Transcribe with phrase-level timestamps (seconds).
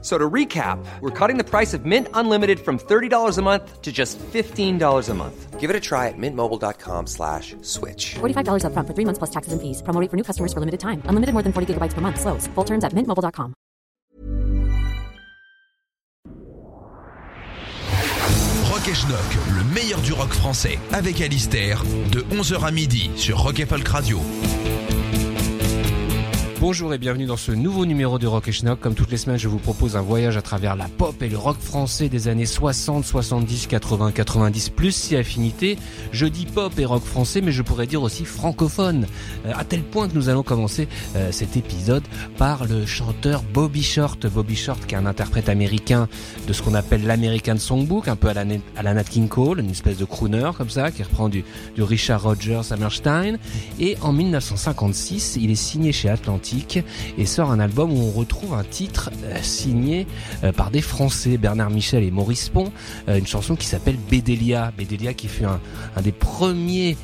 [0.00, 3.90] So to recap, we're cutting the price of Mint Unlimited from $30 a month to
[3.90, 5.58] just $15 a month.
[5.58, 8.14] Give it a try at mintmobile.com slash switch.
[8.20, 9.82] $45 upfront for three months plus taxes and fees.
[9.82, 11.02] Promo rate for new customers for limited time.
[11.06, 12.20] Unlimited more than 40 gigabytes per month.
[12.20, 12.46] Slows.
[12.54, 13.54] Full terms at mintmobile.com.
[18.70, 23.38] Rock et Schnock, le meilleur du rock français, avec Alistair, de 11h à midi sur
[23.38, 24.20] Rock et Folk Radio.
[26.60, 28.80] Bonjour et bienvenue dans ce nouveau numéro de Rock et Schnock.
[28.80, 31.38] Comme toutes les semaines, je vous propose un voyage à travers la pop et le
[31.38, 35.78] rock français des années 60, 70, 80, 90, plus si affinité.
[36.10, 39.06] Je dis pop et rock français, mais je pourrais dire aussi francophone.
[39.46, 42.02] Euh, à tel point que nous allons commencer euh, cet épisode
[42.38, 44.26] par le chanteur Bobby Short.
[44.26, 46.08] Bobby Short qui est un interprète américain
[46.48, 48.44] de ce qu'on appelle l'American Songbook, un peu à la,
[48.94, 51.44] Nat King Cole, une espèce de crooner comme ça, qui reprend du,
[51.76, 53.38] du Richard Rogers Hammerstein.
[53.78, 56.47] Et en 1956, il est signé chez Atlantic
[57.18, 60.06] et sort un album où on retrouve un titre euh, signé
[60.44, 62.72] euh, par des Français, Bernard Michel et Maurice Pont,
[63.08, 64.72] euh, une chanson qui s'appelle Bédélia.
[64.76, 65.60] Bédélia qui fut un,
[66.02, 66.96] des premiers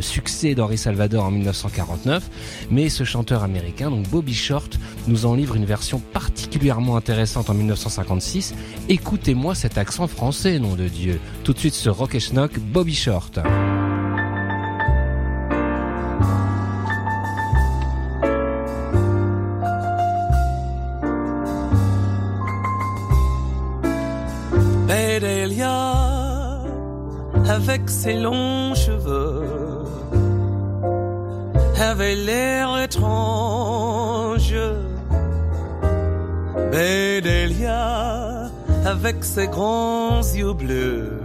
[0.00, 2.30] succès d'Henri Salvador en 1949.
[2.70, 7.54] Mais ce chanteur américain, donc Bobby Short, nous en livre une version particulièrement intéressante en
[7.54, 8.54] 1956.
[8.88, 11.20] Écoutez-moi cet accent français, nom de Dieu.
[11.44, 13.40] Tout de suite ce rock et schnock, Bobby Short.
[27.58, 29.84] Avec ses longs cheveux,
[31.90, 34.54] avait l'air étrange.
[36.70, 38.50] Bédélia,
[38.86, 41.20] avec ses grands yeux bleus,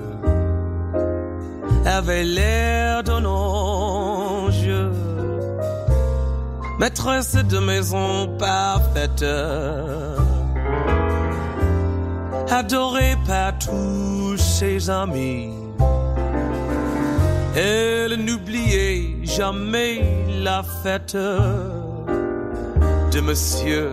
[1.86, 4.72] avait l'air d'un ange.
[6.80, 9.26] Maîtresse de maison parfaite
[12.50, 15.53] adorée par tous ses amis.
[17.56, 20.02] Elle n'oubliait jamais
[20.42, 23.92] la fête de monsieur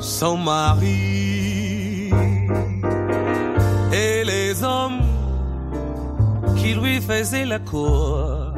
[0.00, 2.10] son mari.
[3.92, 5.00] Et les hommes
[6.56, 8.52] qui lui faisaient la cour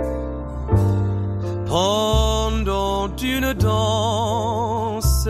[1.66, 5.28] pendant une danse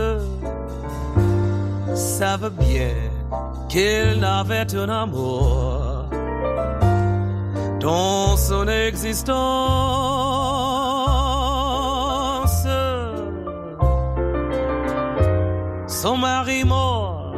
[1.95, 2.95] savent bien
[3.69, 5.86] qu'il n'avait un amour
[7.87, 9.37] dans son existence.
[15.87, 17.37] Son mari mort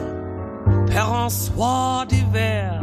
[0.86, 2.80] perd un soir d'hiver,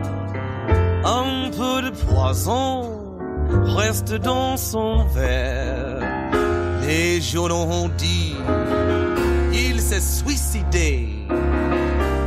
[1.03, 2.69] un peu de poison
[3.79, 6.03] reste dans son verre.
[6.85, 8.35] Les journaux ont dit,
[9.53, 11.25] il s'est suicidé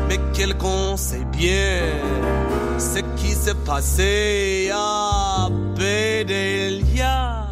[0.09, 7.47] mais quelqu'un sait ce qui s'est passé à Bédélia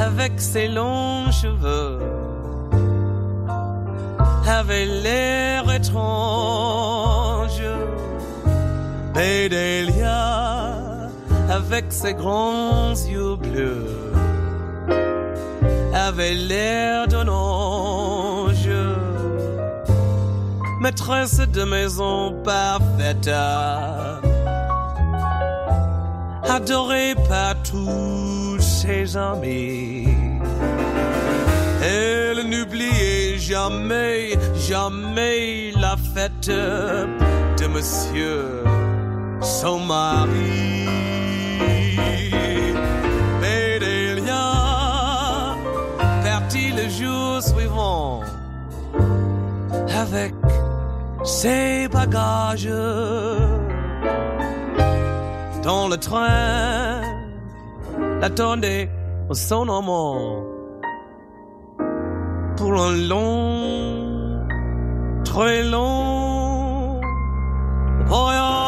[0.00, 2.00] avec ses longs cheveux
[4.46, 7.62] avait l'air étrange.
[9.14, 11.08] Bédélia
[11.50, 13.86] avec ses grands yeux bleus
[15.94, 18.68] avait l'air d'un ange
[20.80, 22.87] maîtresse de maison parfaite,
[26.44, 30.08] adorée par tous ses amis.
[31.82, 34.36] Elle n'oubliait jamais,
[34.68, 38.64] jamais la fête de monsieur,
[39.40, 40.86] son mari.
[43.40, 44.46] Bédélia
[46.24, 48.22] partit le jour suivant
[49.88, 50.37] avec
[51.40, 52.68] ses bagages
[55.62, 57.00] dans le train
[58.20, 58.90] l'attendait
[59.32, 60.42] son amant
[62.56, 64.46] pour un long,
[65.24, 67.00] très long
[68.06, 68.67] voyage.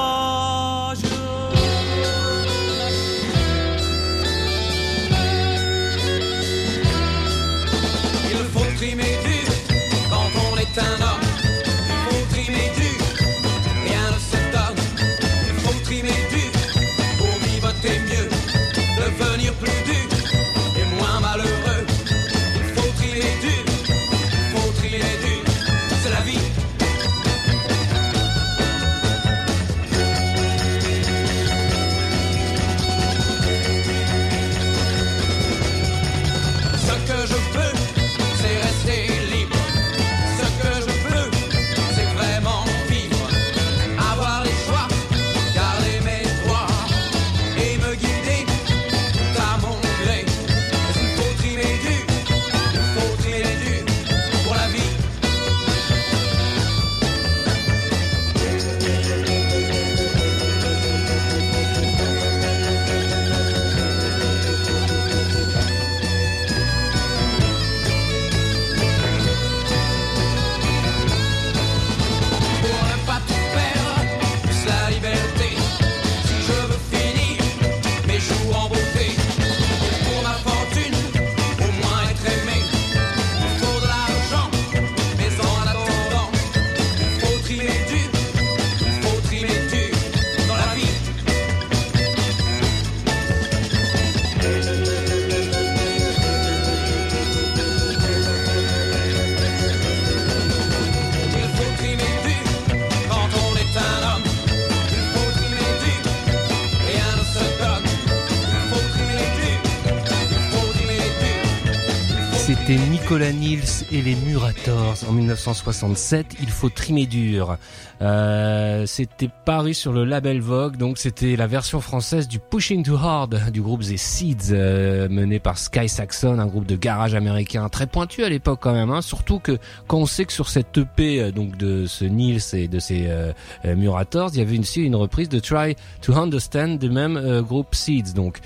[113.10, 116.36] Nicolas Nils et les Murators en 1967.
[116.42, 117.56] Il faut trimer dur.
[118.02, 122.94] Euh, c'était paru sur le label Vogue, donc c'était la version française du Pushing Too
[122.94, 127.68] Hard du groupe The Seeds, euh, mené par Sky Saxon, un groupe de garage américain
[127.68, 128.90] très pointu à l'époque quand même.
[128.90, 132.40] Hein, surtout que quand on sait que sur cette EP euh, donc de ce Nils
[132.54, 133.32] et de ces euh,
[133.64, 138.14] Murators, il y avait aussi une reprise de Try to Understand du même groupe Seeds.
[138.14, 138.38] Donc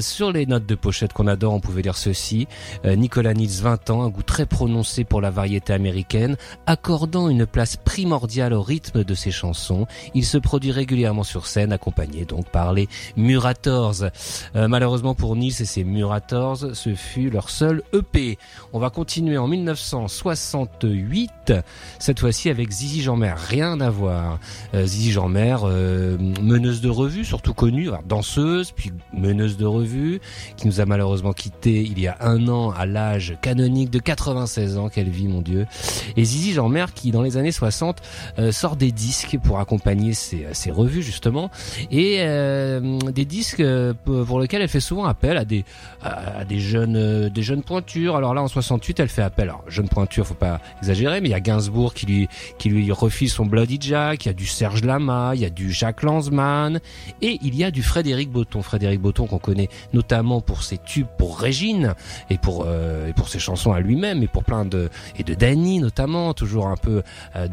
[0.00, 2.48] sur les notes de pochette qu'on adore, on pouvait dire ceci
[2.84, 6.36] Nicolas Nils, 20 ans, un goût très prononcé pour la variété américaine,
[6.66, 9.86] accordant une place primordiale au rythme de ses chansons.
[10.14, 14.04] Il se produit régulièrement sur scène, accompagné donc par les Murators.
[14.56, 18.38] Euh, malheureusement pour Nice et ses Murators, ce fut leur seul EP.
[18.72, 21.52] On va continuer en 1968,
[21.98, 23.34] cette fois-ci avec Zizi Jeanmer.
[23.36, 24.38] Rien à voir.
[24.74, 30.20] Euh, Zizi Jeanmer, euh, meneuse de revue, surtout connue, danseuse, puis meneuse de revue,
[30.56, 34.78] qui nous a malheureusement quitté il y a un an à l'âge canonique de 96
[34.78, 35.66] ans qu'elle vit, mon Dieu.
[36.16, 38.02] Et Zizi Jeanmer qui, dans les années 60,
[38.50, 41.50] sort des disques pour accompagner ces, ces revues justement
[41.90, 45.64] et euh, des disques euh, pour lesquels elle fait souvent appel à des
[46.58, 48.16] jeunes euh, des jeunes pointures.
[48.16, 51.32] Alors là en 68 elle fait appel alors jeune pointure faut pas exagérer mais il
[51.32, 52.92] y a Gainsbourg qui lui qui lui
[53.28, 56.80] son Bloody Jack, il y a du Serge Lama, il y a du Jacques Lanzmann
[57.22, 58.62] et il y a du Frédéric Botton.
[58.62, 61.94] Frédéric Botton qu'on connaît notamment pour ses tubes pour Régine
[62.30, 62.66] et pour
[63.28, 67.02] ses chansons lui-même et pour plein de et de Danny notamment toujours un peu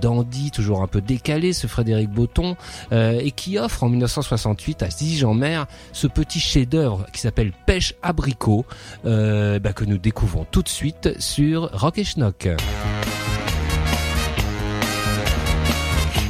[0.01, 2.55] dandy, toujours un peu décalé, ce Frédéric Botton,
[2.91, 7.93] euh, et qui offre en 1968 à Zizi Mer ce petit chef-d'œuvre qui s'appelle Pêche
[8.01, 8.65] abricot,
[9.05, 12.49] euh, bah, que nous découvrons tout de suite sur Rock et Schnock.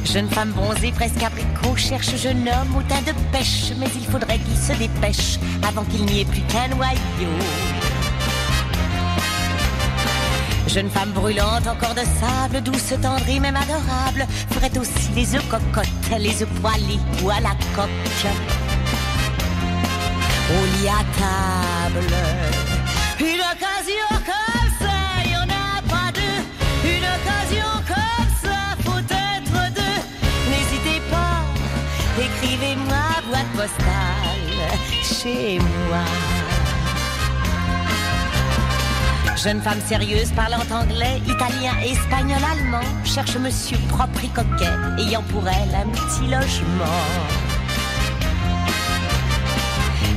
[0.04, 4.38] Jeune femme bronzée, presque abricot, cherche jeune homme au teint de pêche, mais il faudrait
[4.38, 7.95] qu'il se dépêche avant qu'il n'y ait plus qu'un noyau.
[10.66, 15.48] Jeune femme brûlante, encore de sable, douce, tendre et même adorable, ferait aussi les œufs
[15.48, 15.86] cocottes,
[16.18, 17.88] les œufs poilés ou à la coque.
[20.50, 22.06] Au lit à table,
[23.20, 26.42] une occasion comme ça, y en a pas deux.
[26.84, 29.98] Une occasion comme ça, faut être deux.
[30.50, 31.42] N'hésitez pas,
[32.18, 34.46] écrivez-moi boîte postale
[35.02, 36.45] chez moi.
[39.36, 45.46] Jeune femme sérieuse parlant anglais, italien, espagnol, allemand, cherche monsieur propre et coquet, ayant pour
[45.46, 46.84] elle un petit logement.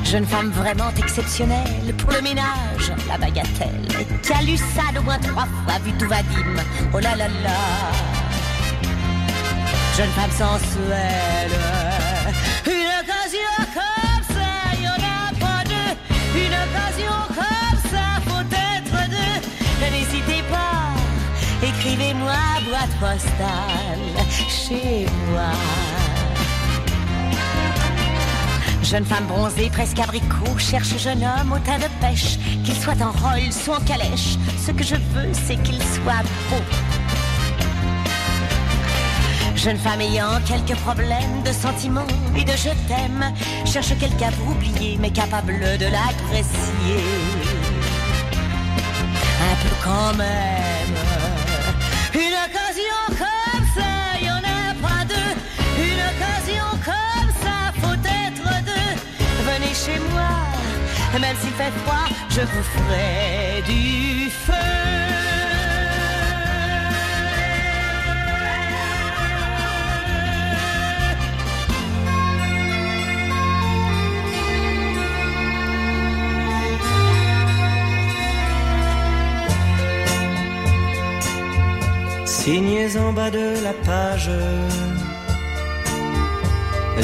[0.03, 3.88] Jeune femme vraiment exceptionnelle pour le ménage, la bagatelle.
[4.23, 6.63] Qui a lu ça d'au moins trois fois, vu tout vadim.
[6.93, 7.59] Oh là là là.
[9.95, 11.98] Jeune femme sensuelle.
[24.49, 25.51] Chez moi.
[28.83, 33.11] Jeune femme bronzée, presque abricot, cherche jeune homme au teint de pêche, qu'il soit en
[33.11, 34.37] Rolls ou en calèche.
[34.65, 36.63] Ce que je veux, c'est qu'il soit beau.
[39.55, 43.33] Jeune femme ayant quelques problèmes de sentiments et de je t'aime,
[43.65, 47.03] cherche quelqu'un pour oublier, mais capable de l'apprécier.
[49.41, 51.08] Un peu quand même.
[52.13, 55.33] Une occasion comme ça, y en a pas deux.
[55.77, 58.95] Une occasion comme ça, faut être deux.
[59.45, 60.29] Venez chez moi,
[61.19, 64.88] même s'il fait froid, je vous ferai du feu.
[82.41, 84.31] Signez en bas de la page,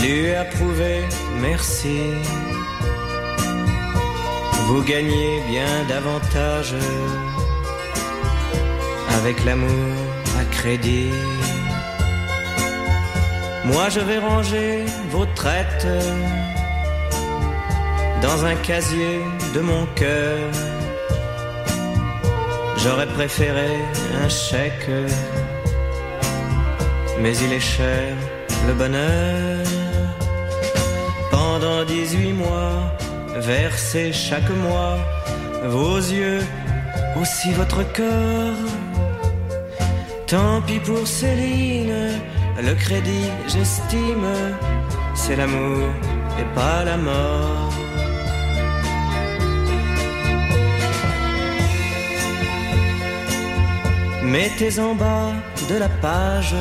[0.01, 1.03] lui approuvé,
[1.41, 1.99] merci.
[4.67, 6.73] Vous gagnez bien davantage
[9.17, 9.95] avec l'amour
[10.39, 11.11] à crédit.
[13.65, 15.87] Moi je vais ranger vos traites
[18.21, 19.19] dans un casier
[19.53, 20.74] de mon cœur.
[22.85, 23.79] J'aurais préféré
[24.23, 24.91] un chèque,
[27.19, 28.15] mais il est cher
[28.67, 29.65] le bonheur.
[31.31, 32.95] Pendant 18 mois,
[33.37, 34.99] versez chaque mois
[35.63, 36.43] vos yeux,
[37.19, 38.71] aussi votre corps.
[40.27, 42.21] Tant pis pour Céline,
[42.61, 44.31] le crédit j'estime,
[45.15, 45.89] c'est l'amour
[46.39, 47.64] et pas la mort.
[54.25, 55.33] Mettez en bas
[55.69, 56.55] de la page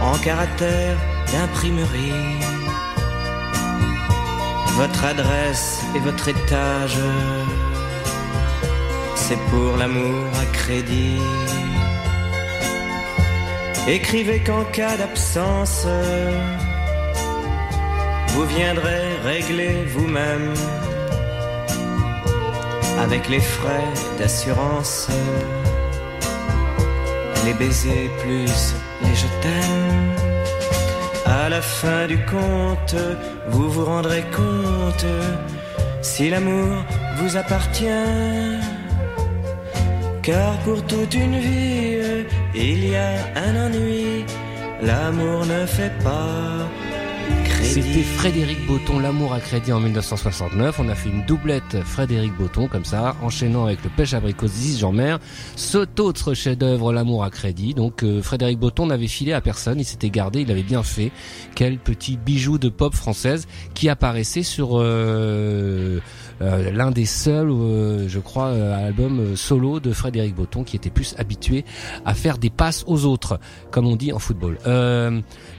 [0.00, 0.96] en caractère
[1.32, 2.12] d'imprimerie
[4.76, 6.98] votre adresse et votre étage.
[9.14, 11.18] C'est pour l'amour à crédit.
[13.86, 15.86] Écrivez qu'en cas d'absence,
[18.28, 20.54] vous viendrez régler vous-même
[22.98, 25.08] avec les frais d'assurance,
[27.44, 30.12] les baisers plus les je t'aime.
[31.26, 32.96] À la fin du compte,
[33.48, 35.06] vous vous rendrez compte
[36.02, 36.76] si l'amour
[37.18, 37.86] vous appartient.
[40.22, 43.12] Car pour toute une vie, il y a
[43.46, 44.24] un ennui,
[44.80, 46.68] l'amour ne fait pas
[47.62, 48.02] C'était.
[48.22, 50.78] Frédéric Botton, L'amour à crédit en 1969.
[50.78, 54.78] On a fait une doublette Frédéric Botton comme ça, enchaînant avec le pêche abricot Ziz
[54.78, 55.18] Jean Mer.
[55.56, 57.74] Cet autre chef-d'œuvre, L'amour à crédit.
[57.74, 61.10] Donc euh, Frédéric Botton n'avait filé à personne, il s'était gardé, il avait bien fait.
[61.56, 65.98] Quel petit bijou de pop française qui apparaissait sur euh,
[66.42, 67.52] euh, l'un des seuls,
[68.06, 71.64] je crois, albums solo de Frédéric Botton qui était plus habitué
[72.04, 73.40] à faire des passes aux autres,
[73.72, 74.58] comme on dit en football.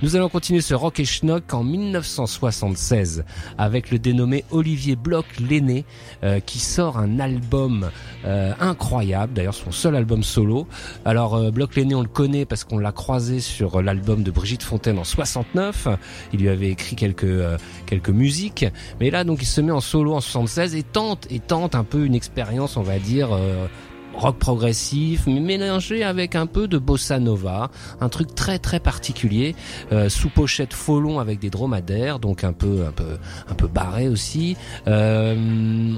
[0.03, 3.24] Euh, nous allons continuer ce rock et schnock en 1976
[3.57, 5.86] avec le dénommé Olivier Bloch l'aîné
[6.24, 7.89] euh, qui sort un album
[8.25, 10.67] euh, incroyable, d'ailleurs son seul album solo.
[11.05, 14.63] Alors euh, Bloch l'aîné on le connaît parce qu'on l'a croisé sur l'album de Brigitte
[14.63, 15.88] Fontaine en 69.
[16.33, 18.65] Il lui avait écrit quelques euh, quelques musiques,
[19.00, 21.83] mais là donc il se met en solo en 76 et tente et tente un
[21.83, 23.67] peu une expérience on va dire euh,
[24.13, 29.55] rock progressif, mais mélangé avec un peu de bossa nova, un truc très très particulier,
[29.91, 33.17] euh, sous pochette folon avec des dromadaires, donc un peu un peu
[33.50, 34.55] un peu barré aussi.
[34.88, 35.36] Euh,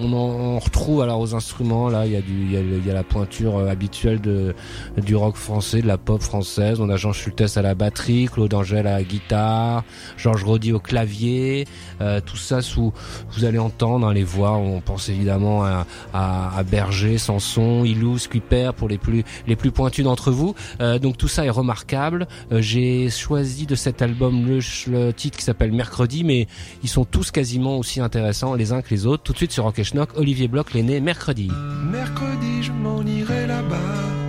[0.01, 2.61] on en on retrouve alors aux instruments là, il y a du il y a,
[2.61, 4.55] y a la pointure euh, habituelle de
[4.97, 6.79] du rock français, de la pop française.
[6.79, 9.83] On a Jean Schultes à la batterie, Claude Angèle à la guitare,
[10.17, 11.67] Georges Rodi au clavier,
[12.01, 12.93] euh, tout ça sous
[13.31, 14.53] vous allez entendre hein, les voix.
[14.53, 19.71] On pense évidemment à, à, à Berger, Sanson, Ilou, Skipper pour les plus les plus
[19.71, 20.55] pointus d'entre vous.
[20.81, 22.27] Euh, donc tout ça est remarquable.
[22.51, 26.47] Euh, J'ai choisi de cet album le, titre qui s'appelle Mercredi, mais
[26.83, 29.23] ils sont tous quasiment aussi intéressants les uns que les autres.
[29.23, 31.49] Tout de suite sur Rock Schnock, Olivier Bloch l'aîné, Mercredi.
[31.91, 34.25] Mercredi, je m'en irai là-bas.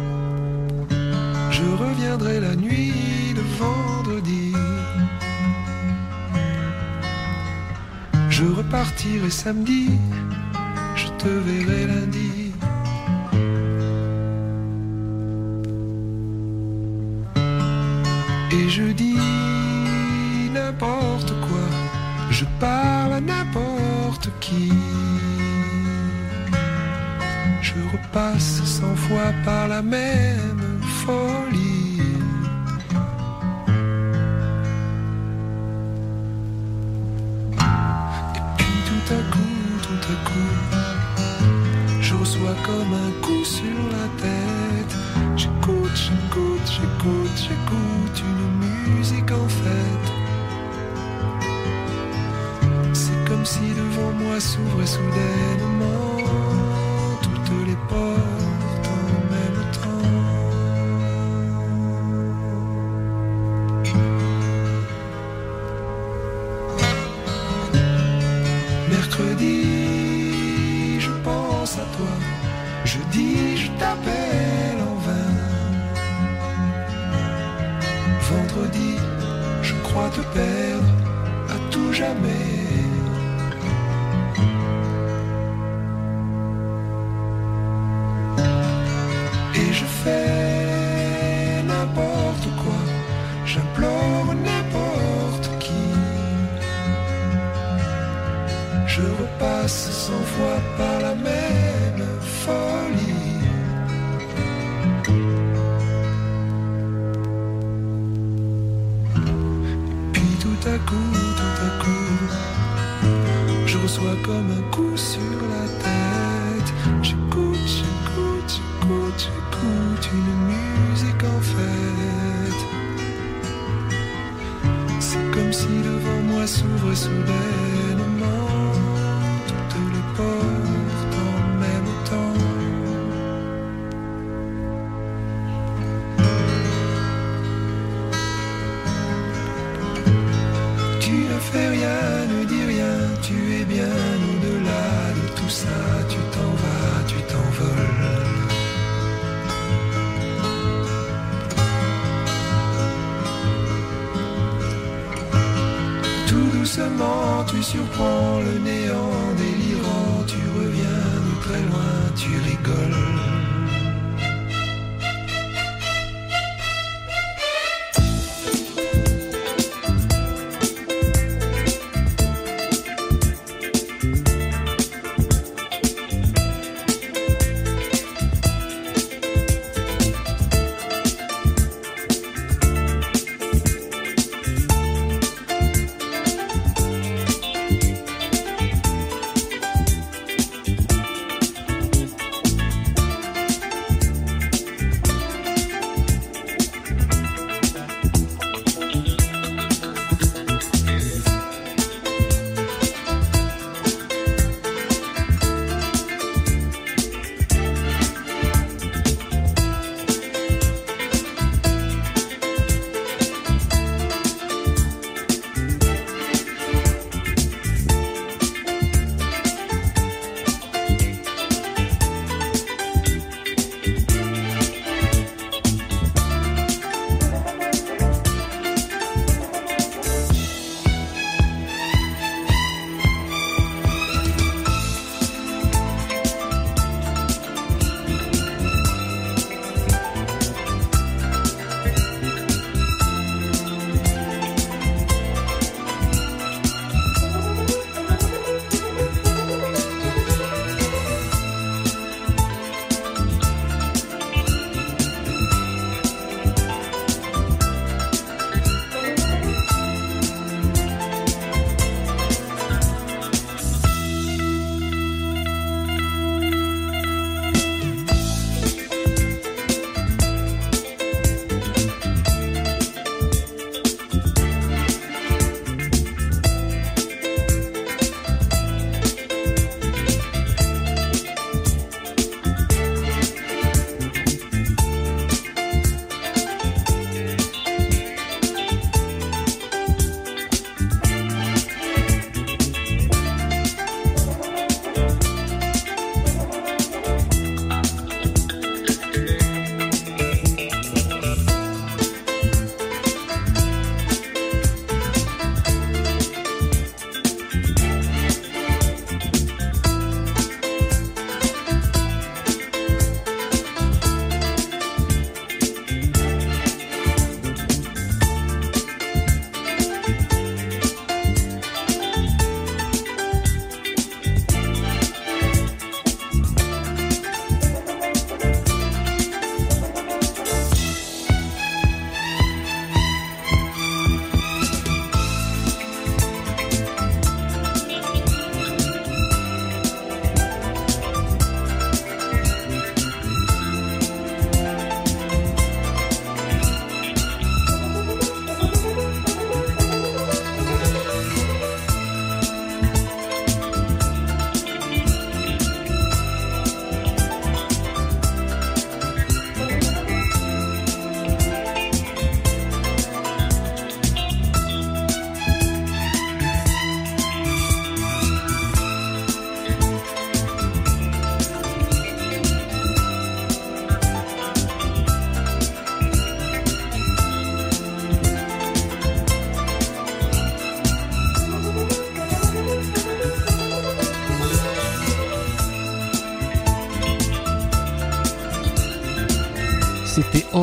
[1.51, 2.93] Je reviendrai la nuit
[3.35, 4.53] de vendredi.
[8.29, 9.89] Je repartirai samedi.
[10.95, 12.26] Je te verrai lundi.
[18.53, 19.19] Et je dis
[20.53, 21.69] n'importe quoi.
[22.31, 24.73] Je parle à n'importe qui.
[27.61, 32.01] Je repasse cent fois par la même folie.
[38.37, 40.55] Et puis tout à coup, tout à coup,
[42.01, 44.56] je reçois comme un coup sur la tête.
[45.97, 50.05] J'écoute, j'écoute, j'écoute, une musique en fait.
[52.93, 56.16] C'est comme si devant moi s'ouvraient soudainement
[79.97, 80.93] crois te perdre
[81.55, 82.53] à tout jamais.
[89.61, 92.83] Et je fais n'importe quoi,
[93.47, 95.87] j'implore n'importe qui.
[98.87, 100.86] Je repasse cent fois par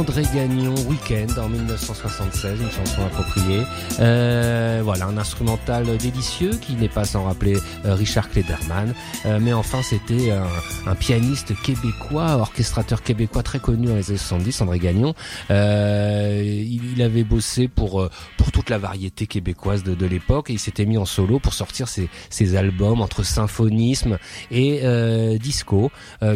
[0.04, 3.62] André Gagnon, Weekend en 1976, une chanson appropriée.
[4.02, 8.94] Euh, voilà, un instrumental délicieux qui n'est pas sans rappeler euh, Richard Klederman.
[9.26, 10.46] Euh, mais enfin, c'était un,
[10.88, 15.13] un pianiste québécois, orchestrateur québécois très connu dans les années 70, André Gagnon.
[15.52, 20.50] Euh, il, il avait bossé pour euh, pour toute la variété québécoise de, de l'époque
[20.50, 24.18] et il s'était mis en solo pour sortir ses, ses albums entre symphonisme
[24.52, 25.92] et euh, disco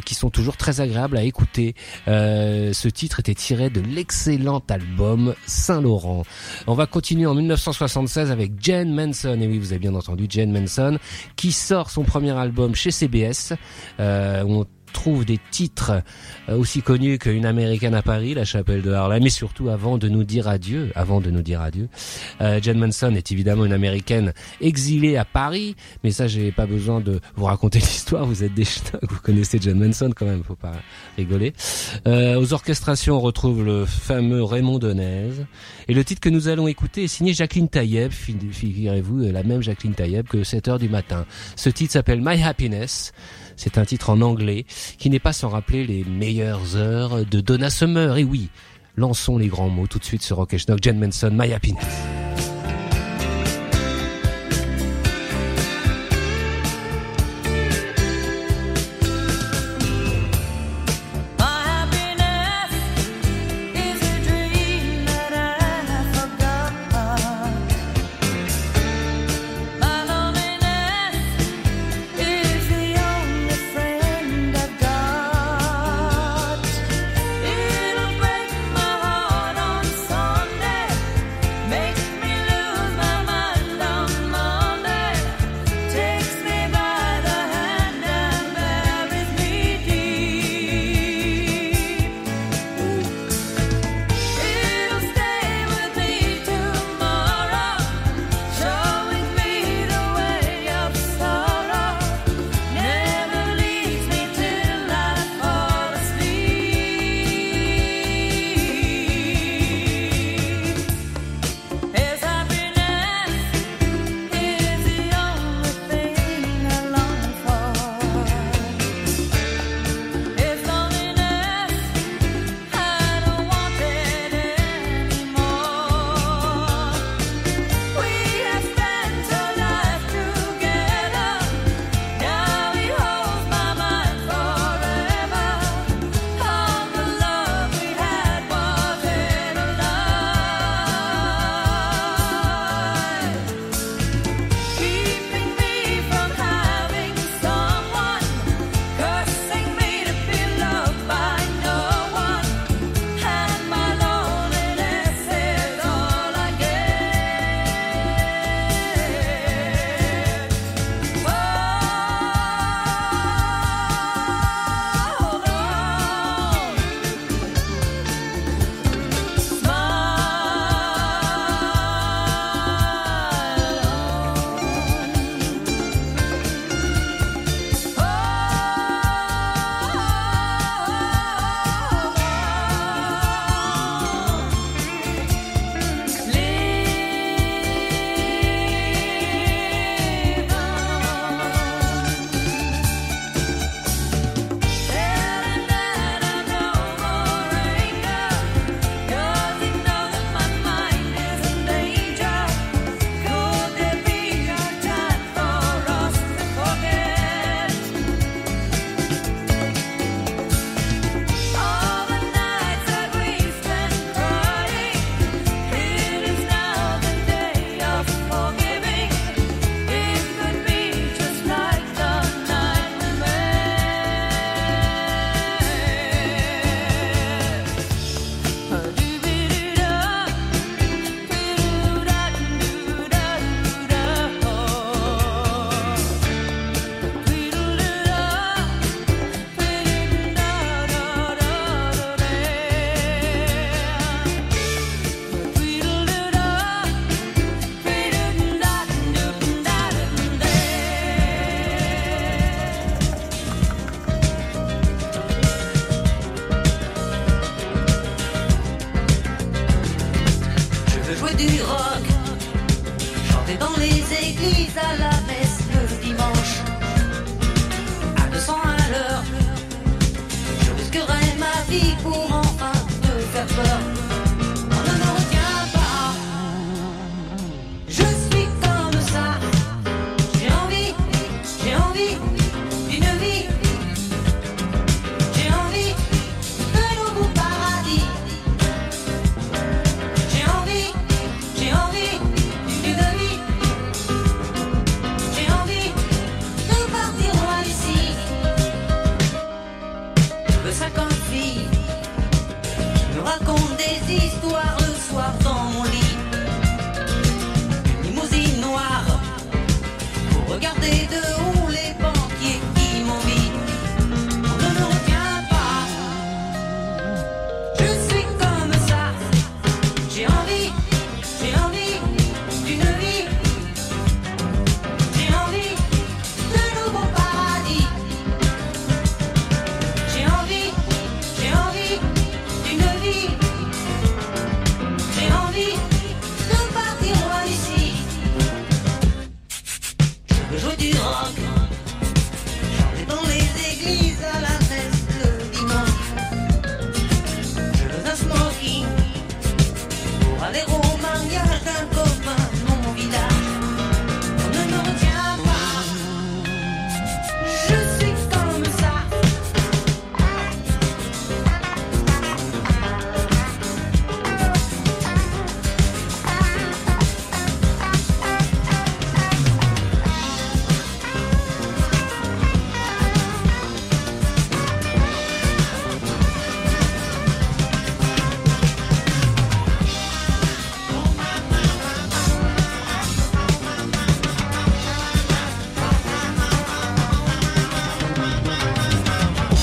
[0.06, 1.76] qui sont toujours très agréables à écouter.
[2.06, 6.24] Ce titre était tiré de l'excellent album Saint-Laurent.
[6.68, 10.52] On va continuer en 1976 avec Jane Manson, et oui vous avez bien entendu Jane
[10.52, 11.00] Manson,
[11.36, 13.54] qui sort son premier album chez CBS,
[14.00, 14.64] euh,
[14.94, 16.02] trouve des titres
[16.50, 20.10] euh, aussi connus qu'une américaine à Paris, la chapelle de Harlem, mais surtout avant de
[20.10, 21.88] nous dire adieu, avant de nous dire adieu.
[22.42, 27.20] Euh, Manson est évidemment une américaine exilée à Paris, mais ça j'ai pas besoin de
[27.36, 30.74] vous raconter l'histoire, vous êtes des schnocks, vous connaissez Jen Manson quand même, faut pas
[31.18, 31.54] rigoler.
[32.08, 35.30] Euh, aux orchestrations on retrouve le fameux Raymond Donez,
[35.88, 39.62] et le titre que nous allons écouter est signé Jacqueline Taïeb, fi- figurez-vous, la même
[39.62, 41.26] Jacqueline Taïeb que 7 heures du matin.
[41.56, 43.12] Ce titre s'appelle My Happiness.
[43.58, 44.66] C'est un titre en anglais
[44.98, 48.18] qui n'est pas sans rappeler les meilleures heures de Donna Summer.
[48.18, 48.50] Et oui,
[48.96, 50.82] lançons les grands mots tout de suite sur Rock Schnock.
[50.82, 51.84] Jen Manson, My Happiness.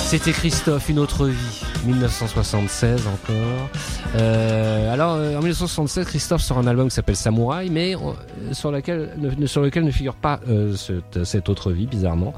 [0.04, 3.70] C'était Christophe, une autre vie, 1976 encore.
[4.16, 8.70] Euh, alors euh, en 1976, Christophe sort un album qui s'appelle Samouraï, mais euh, sur,
[8.70, 10.40] lequel ne figure pas
[11.24, 12.34] cette, autre vie, bizarrement,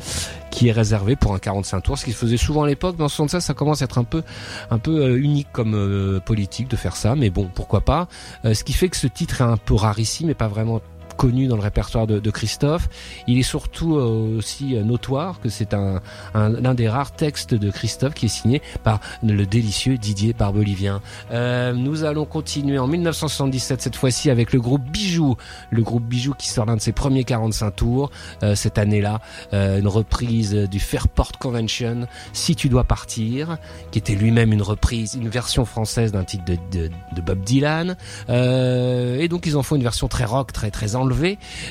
[0.51, 2.95] qui est réservé pour un 45 tours, ce qu'il faisait souvent à l'époque.
[2.99, 4.23] Mais en 76, ça commence à être un peu,
[4.71, 8.09] un peu unique comme politique de faire ça, mais bon, pourquoi pas.
[8.45, 10.81] Ce qui fait que ce titre est un peu rarissime, mais pas vraiment
[11.17, 12.89] connu dans le répertoire de, de Christophe.
[13.27, 16.01] Il est surtout euh, aussi euh, notoire que c'est un,
[16.35, 21.01] un l'un des rares textes de Christophe qui est signé par le délicieux Didier Barbelivien.
[21.31, 25.37] Euh, nous allons continuer en 1977 cette fois-ci avec le groupe Bijou,
[25.71, 28.11] le groupe Bijou qui sort l'un de ses premiers 45 tours
[28.43, 29.21] euh, cette année-là,
[29.53, 33.59] euh, une reprise du Fairport Convention, Si tu dois partir,
[33.91, 37.97] qui était lui-même une reprise, une version française d'un titre de, de, de Bob Dylan.
[38.29, 41.06] Euh, et donc ils en font une version très rock, très très enlevée.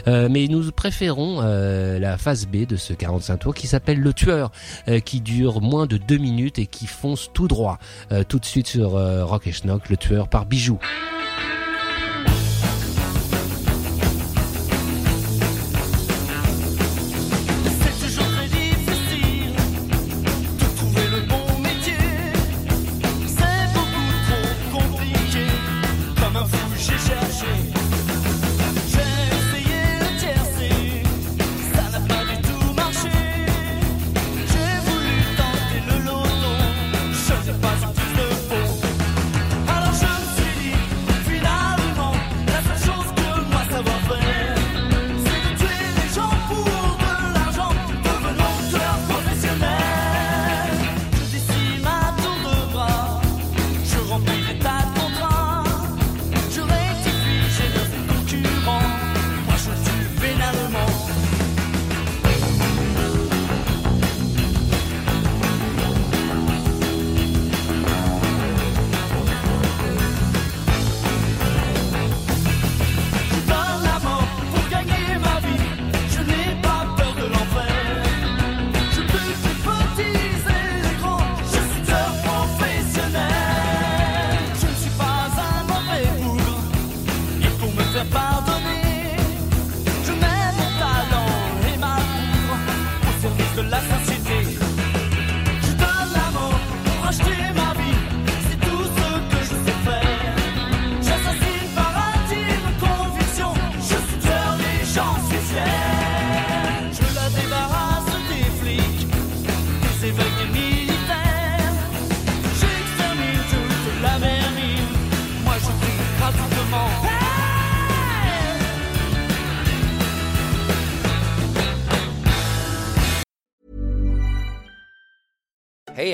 [0.08, 4.14] Euh, mais nous préférons euh, la phase B de ce 45 tours qui s'appelle Le
[4.14, 4.52] Tueur,
[4.88, 7.80] euh, qui dure moins de deux minutes et qui fonce tout droit.
[8.28, 10.80] Tout de suite sur Rock et Schnock, Le Tueur par Bijou.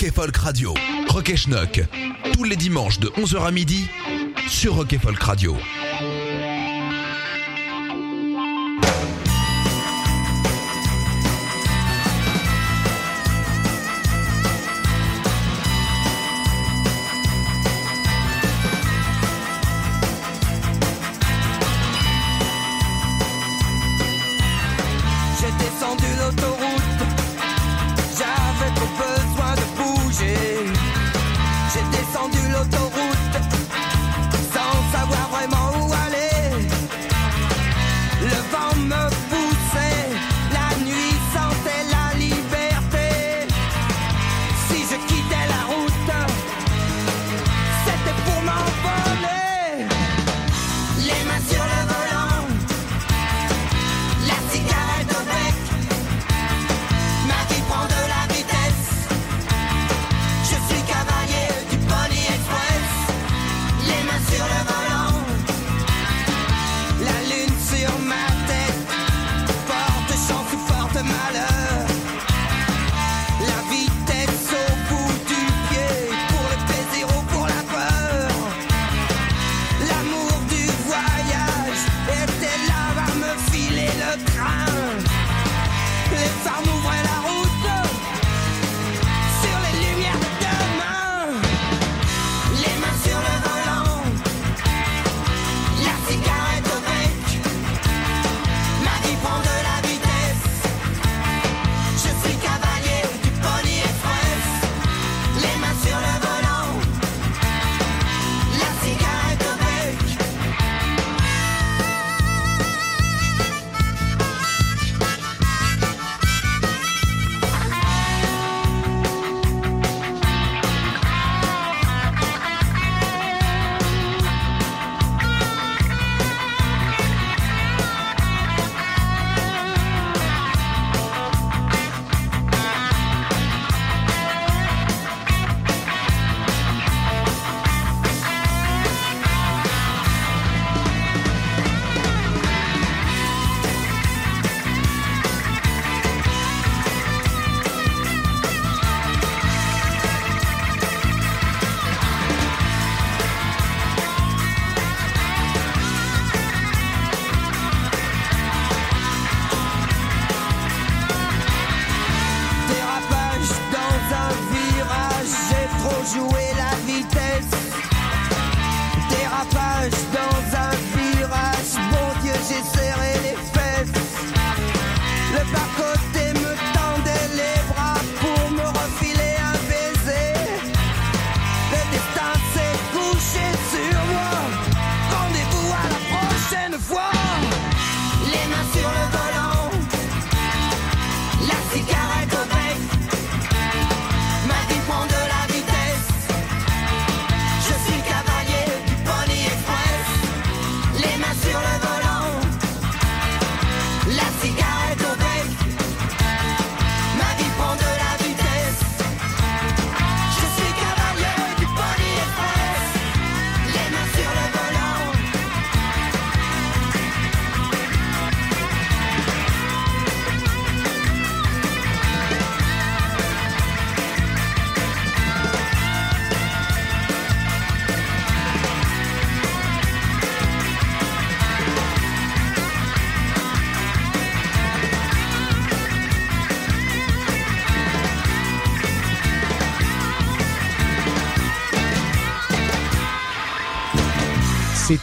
[0.00, 0.74] Rock et Folk Radio.
[1.08, 1.86] Rock et.
[2.32, 3.86] Tous les dimanches de 11h à midi
[4.48, 5.54] sur Rock et Folk Radio.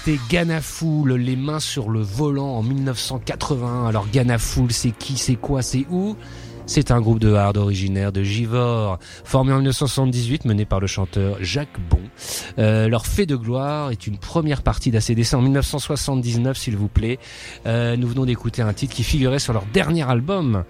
[0.07, 3.87] C'était Ganafoul, les mains sur le volant en 1981.
[3.87, 6.15] Alors Ganafoul, c'est qui, c'est quoi, c'est où?
[6.65, 11.35] C'est un groupe de hard originaire de Givor, formé en 1978, mené par le chanteur
[11.41, 11.99] Jacques Bon.
[12.57, 17.19] Euh, leur fait de gloire est une première partie d'ACDC en 1979, s'il vous plaît.
[17.65, 20.63] Euh, nous venons d'écouter un titre qui figurait sur leur dernier album,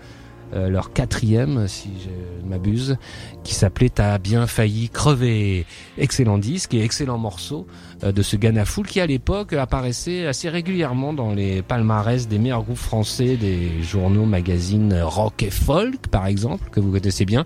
[0.54, 2.98] euh, leur quatrième, si je m'abuse,
[3.44, 5.66] qui s'appelait T'as bien failli crever.
[5.98, 7.68] Excellent disque et excellent morceau
[8.04, 12.64] euh, de ce Ganafoul qui à l'époque apparaissait assez régulièrement dans les palmarès des meilleurs
[12.64, 17.46] groupes français, des journaux, magazines rock et folk par exemple, que vous connaissez bien,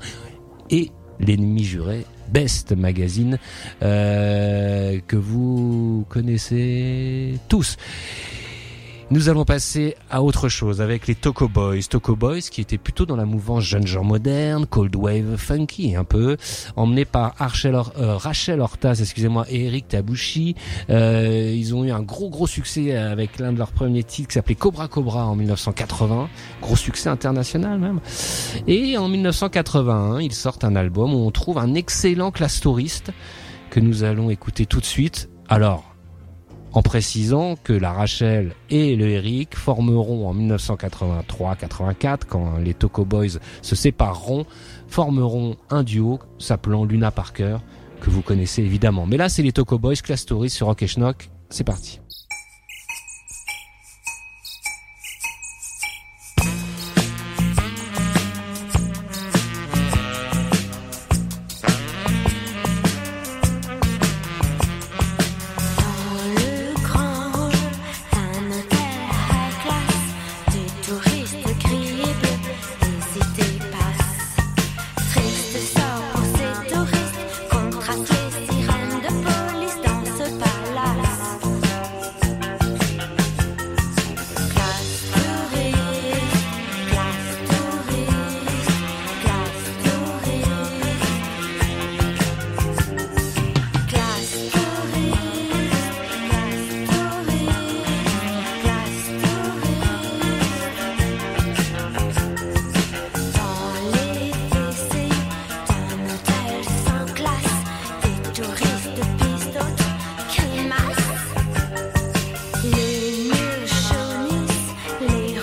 [0.70, 3.38] et l'ennemi juré Best Magazine
[3.84, 7.78] euh, que vous connaissez tous.
[9.14, 11.82] Nous allons passer à autre chose avec les Toco Boys.
[11.90, 16.06] Toco Boys qui étaient plutôt dans la mouvance jeune genre moderne, cold wave funky un
[16.06, 16.38] peu,
[16.78, 20.56] emmenés par Rachel, Or- euh, Rachel Hortas, excusez-moi, et Eric Tabouchi.
[20.90, 24.36] Euh, ils ont eu un gros gros succès avec l'un de leurs premiers titres qui
[24.36, 26.30] s'appelait Cobra Cobra en 1980,
[26.62, 28.00] gros succès international même.
[28.68, 33.12] Et en 1981, ils sortent un album où on trouve un excellent classe touriste
[33.72, 35.30] que nous allons écouter tout de suite.
[35.50, 35.91] Alors,
[36.74, 43.40] en précisant que la Rachel et le Eric formeront en 1983-84, quand les Toco Boys
[43.62, 44.46] se sépareront,
[44.88, 47.58] formeront un duo s'appelant Luna Parker,
[48.00, 49.06] que vous connaissez évidemment.
[49.06, 51.30] Mais là, c'est les Toco Boys, Class Stories sur Rock et Schnock.
[51.50, 52.00] C'est parti.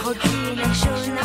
[0.08, 1.17] 我不能说。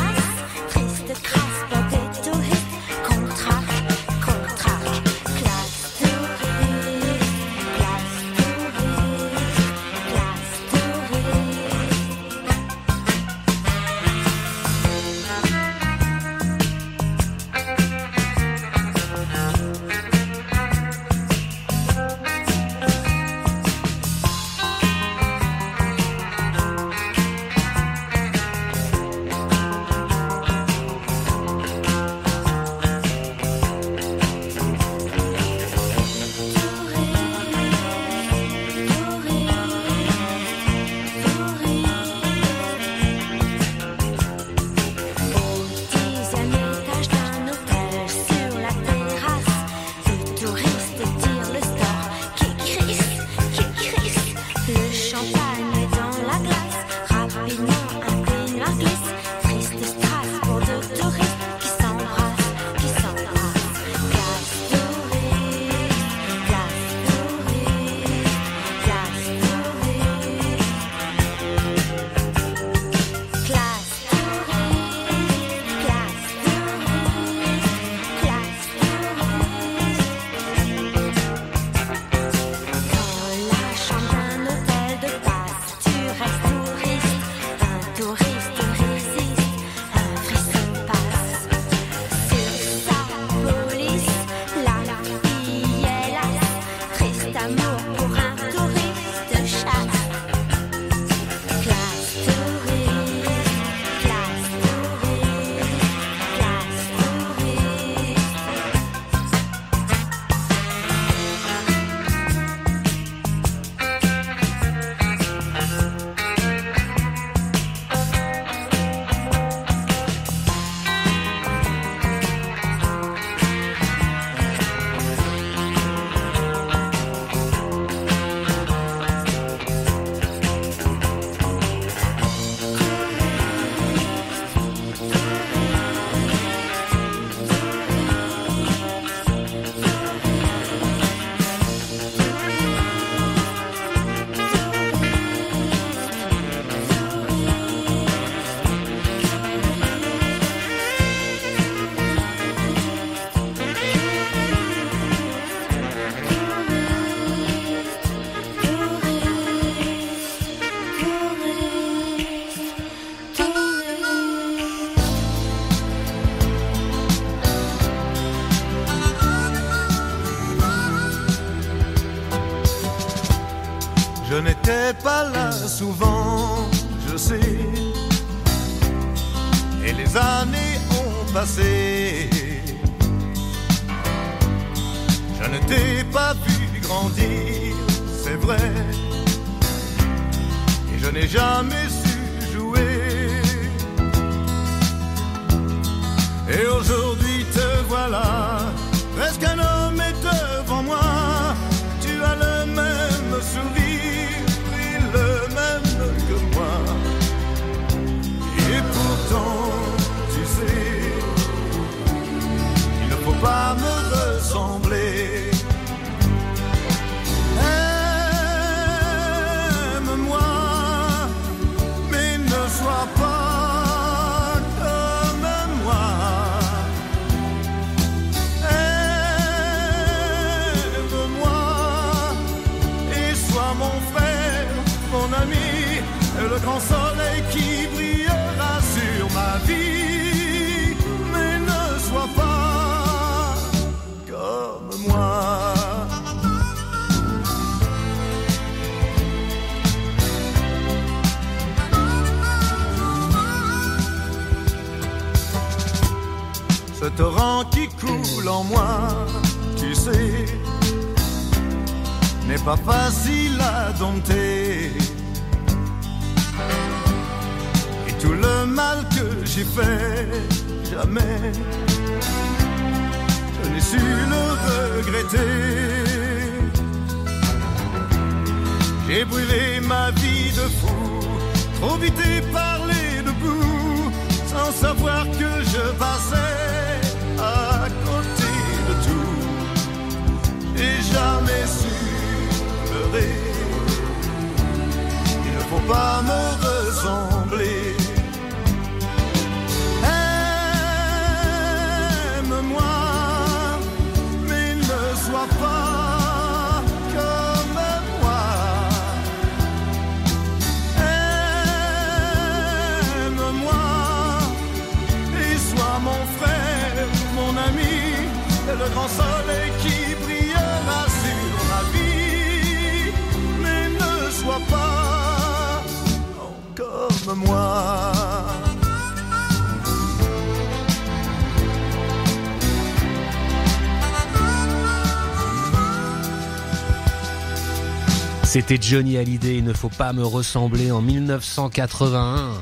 [338.54, 342.52] C'était Johnny Hallyday, il ne faut pas me ressembler en 1981.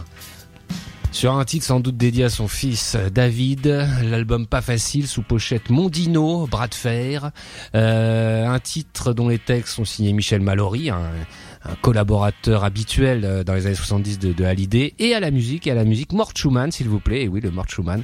[1.11, 5.68] Sur un titre sans doute dédié à son fils David, l'album Pas Facile sous pochette
[5.68, 7.30] Mondino, Bras de fer,
[7.74, 10.90] Euh, un titre dont les textes sont signés Michel Mallory,
[11.65, 15.67] un collaborateur habituel euh, dans les années 70 de, de Hallyday, et à la musique,
[15.67, 16.13] et à la musique.
[16.13, 18.03] Mort Schumann s'il vous plaît, et oui le Mort Schumann,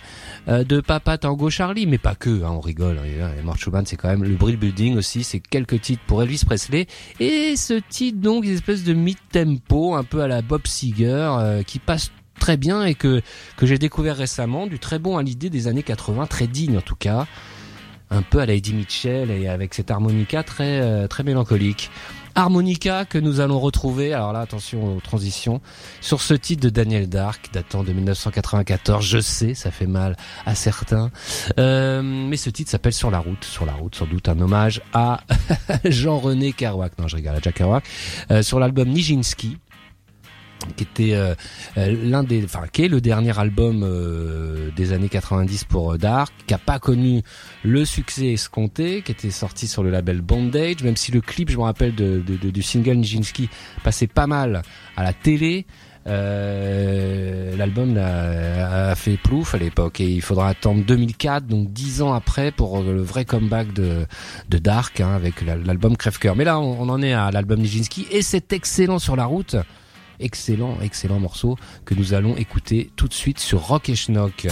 [0.48, 3.84] euh, de Papa Tango Charlie, mais pas que, hein, on rigole, hein, et Mort Schumann
[3.86, 6.86] c'est quand même le Brill Building aussi, c'est quelques titres pour Elvis Presley,
[7.20, 11.62] et ce titre donc, une espèce de mid-tempo, un peu à la Bob Seger, euh,
[11.62, 13.20] qui passe très bien et que,
[13.56, 16.82] que j'ai découvert récemment, du très bon à l'idée des années 80, très digne en
[16.82, 17.26] tout cas,
[18.10, 21.90] un peu à la Eddie Mitchell et avec cette harmonica très, très mélancolique.
[22.34, 25.60] Harmonica que nous allons retrouver, alors là attention aux transitions,
[26.00, 30.16] sur ce titre de Daniel Dark datant de 1994, je sais, ça fait mal
[30.46, 31.10] à certains,
[31.58, 34.80] Euh, mais ce titre s'appelle Sur la route, sur la route, sans doute un hommage
[34.92, 35.20] à
[35.84, 37.84] Jean-René Kerouac, non je rigole, à Jack Kerouac,
[38.30, 39.56] euh, sur l'album Nijinsky,
[40.76, 41.34] qui était euh,
[41.76, 45.98] euh, l'un des, enfin qui est le dernier album euh, des années 90 pour euh,
[45.98, 47.22] Dark, qui a pas connu
[47.62, 51.56] le succès escompté, qui était sorti sur le label Bondage, même si le clip, je
[51.56, 53.48] me rappelle de, de- du single Nijinsky,
[53.84, 54.62] passait pas mal
[54.96, 55.64] à la télé.
[56.06, 62.02] Euh, L'album a, a fait plouf à l'époque et il faudra attendre 2004, donc 10
[62.02, 64.06] ans après, pour le vrai comeback de,
[64.48, 66.36] de Dark hein, avec la- l'album Crève-Cœur.
[66.36, 69.56] Mais là, on, on en est à l'album Nijinsky et c'est excellent sur la route
[70.20, 74.46] excellent, excellent morceau que nous allons écouter tout de suite sur Rock et Schnock.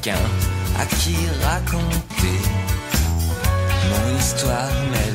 [0.00, 0.18] quelqu'un
[0.78, 2.40] à qui raconter
[3.90, 5.07] mon histoire, mais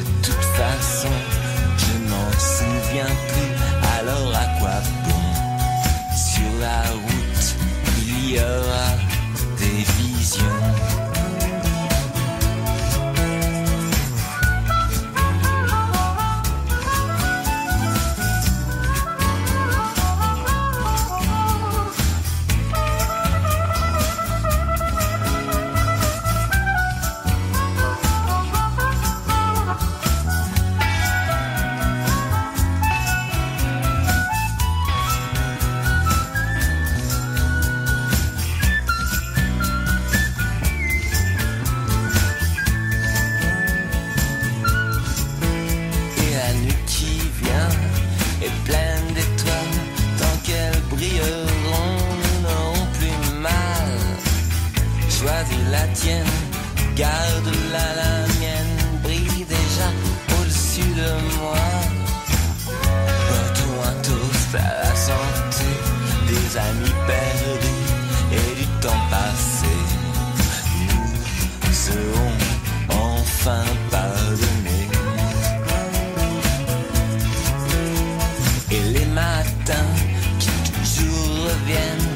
[81.66, 82.13] bien.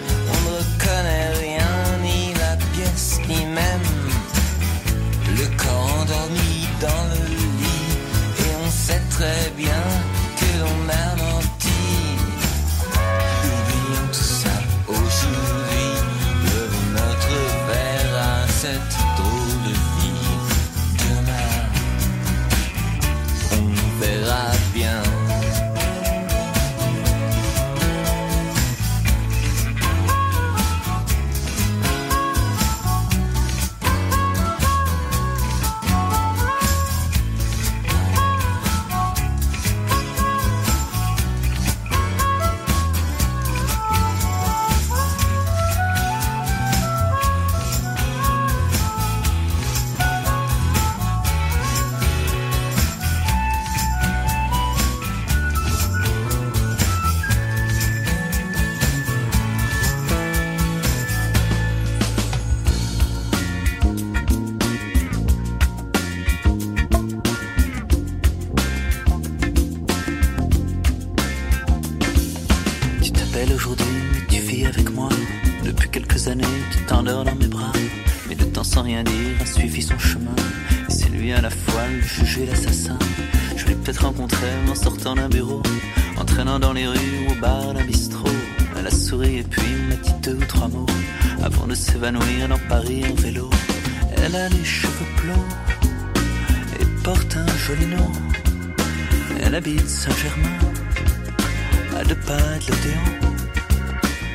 [102.09, 103.33] le pas de l'Odéon.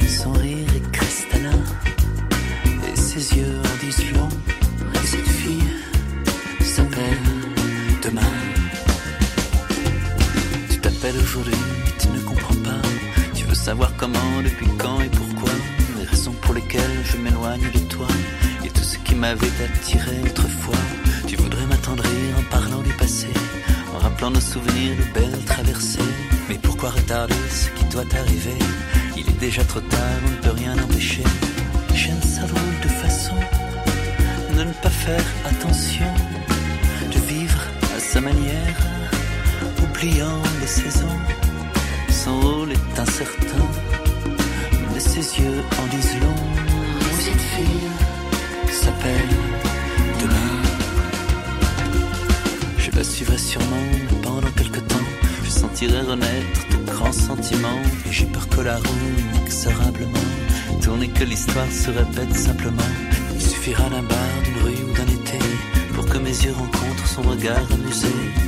[0.07, 1.61] Son rire est cristallin
[2.93, 4.01] et ses yeux en disent.
[4.95, 5.73] Et cette fille
[6.61, 7.19] s'appelle
[8.05, 8.33] demain.
[10.71, 11.55] Tu t'appelles aujourd'hui,
[11.99, 12.83] tu ne comprends pas.
[13.35, 15.53] Tu veux savoir comment, depuis quand et pourquoi.
[15.99, 18.09] Les raisons pour lesquelles je m'éloigne de toi
[18.65, 20.77] et tout ce qui m'avait attiré autrefois.
[24.23, 25.99] Dans nos souvenirs, de belles traversées.
[26.49, 28.57] Mais pourquoi retarder ce qui doit arriver?
[29.17, 31.25] Il est déjà trop tard, on ne peut rien empêcher.
[31.93, 33.35] J'aime ça drôle de façon
[34.57, 36.07] de ne pas faire attention,
[37.13, 37.59] de vivre
[37.97, 38.77] à sa manière,
[39.83, 41.19] oubliant les saisons.
[42.09, 43.67] Son rôle est incertain,
[44.95, 46.43] mais ses yeux en disent long.
[47.19, 49.52] Cette fille s'appelle.
[53.03, 55.09] Je suivrai sûrement, mais pendant quelque temps,
[55.43, 57.81] je sentirai renaître de grand sentiment.
[58.07, 60.29] Et j'ai peur que la roue, inexorablement,
[60.81, 62.91] tourne et que l'histoire se répète simplement.
[63.35, 65.39] Il suffira d'un bar, d'une rue ou d'un été,
[65.95, 68.07] pour que mes yeux rencontrent son regard amusé.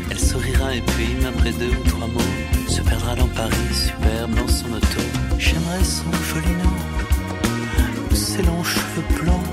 [0.08, 2.34] Elle sourira et puis, après deux ou trois mots,
[2.68, 5.02] se perdra dans Paris, superbe dans son auto.
[5.36, 9.48] J'aimerais son joli nom, ses longs cheveux blonds,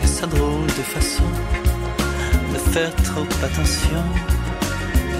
[0.00, 1.24] et sa drôle de façon
[2.72, 4.02] faire trop attention.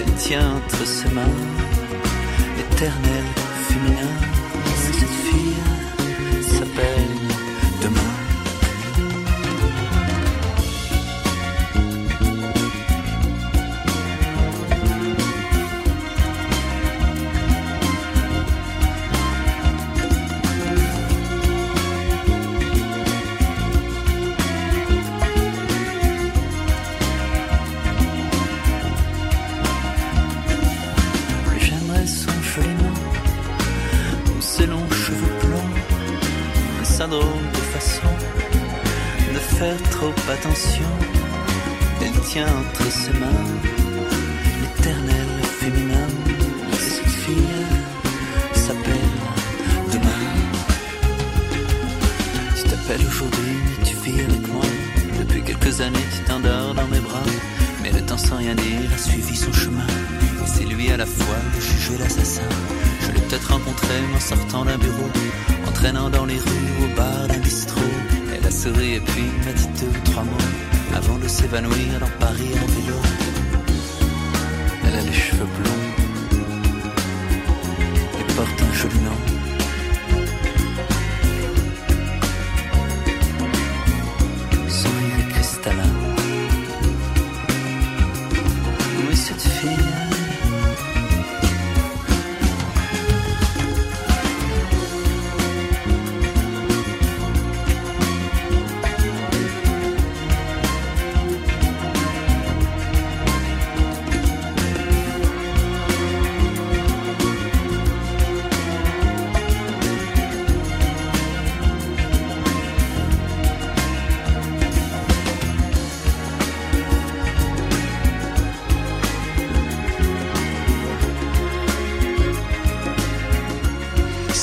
[0.00, 1.36] Elle tient entre ses mains
[2.56, 3.24] l'éternel
[3.68, 4.41] féminin.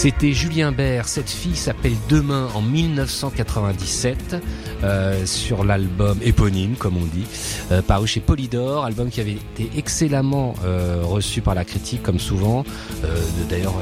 [0.01, 4.37] C'était Julien Bert, cette fille s'appelle Demain en 1997
[4.81, 7.25] euh, sur l'album éponyme comme on dit,
[7.73, 12.17] euh, paru chez Polydor, album qui avait été excellemment euh, reçu par la critique comme
[12.17, 12.63] souvent,
[13.03, 13.13] euh,
[13.49, 13.75] d'ailleurs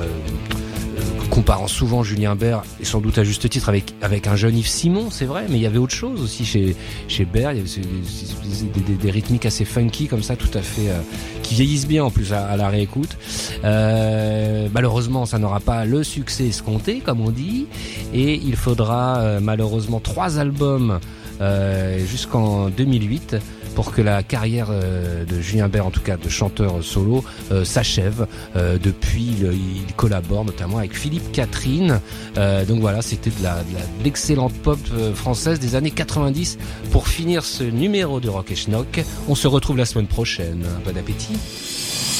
[1.37, 3.71] comparant souvent Julien Bert et sans doute à juste titre
[4.01, 6.75] avec un jeune Yves Simon, c'est vrai, mais il y avait autre chose aussi chez
[7.07, 10.99] chez Bert, il y avait des, rythmiques assez funky comme ça, tout à fait euh,
[11.43, 13.15] qui vieillissent bien en plus à, la réécoute.
[13.63, 17.67] Euh, malheureusement, ça n'aura pas le succès escompté, comme on dit,
[18.15, 20.99] et il faudra euh, malheureusement trois albums
[22.07, 23.35] jusqu'en 2008
[23.77, 27.63] pour que la carrière euh, de Julien Bert, en tout cas de chanteur solo, euh,
[27.63, 28.25] s'achève.
[28.55, 31.99] Euh, depuis, il collabore notamment avec Philippe Catherine.
[32.35, 34.79] Donc voilà, c'était de l'excellente pop
[35.13, 36.57] française des années 90.
[36.91, 40.65] Pour finir ce numéro de Rock et Schnock, on se retrouve la semaine prochaine.
[40.83, 41.37] Bon appétit.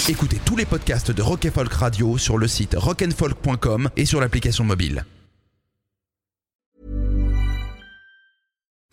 [0.09, 4.21] Écoutez tous les podcasts de Rock and Folk Radio sur le site rockandfolk.com et sur
[4.21, 5.05] l'application mobile.